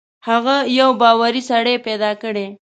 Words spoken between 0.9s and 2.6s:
باوري سړی پیدا کړي.